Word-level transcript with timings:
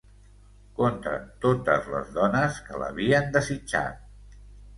Contra 0.77 1.13
totes 1.43 1.89
les 1.97 2.09
dones 2.15 2.57
que 2.71 2.81
l'havien 2.85 3.31
desitjat. 3.37 4.43